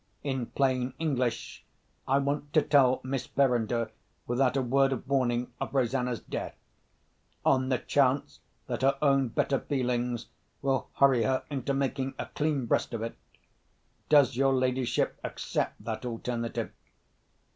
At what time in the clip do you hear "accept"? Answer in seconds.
15.23-15.83